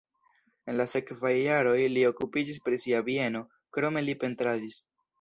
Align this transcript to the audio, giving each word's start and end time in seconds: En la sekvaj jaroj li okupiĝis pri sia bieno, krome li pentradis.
En 0.71 0.79
la 0.79 0.87
sekvaj 0.93 1.33
jaroj 1.33 1.75
li 1.93 2.07
okupiĝis 2.13 2.59
pri 2.65 2.83
sia 2.87 3.05
bieno, 3.13 3.47
krome 3.79 4.09
li 4.11 4.21
pentradis. 4.27 4.87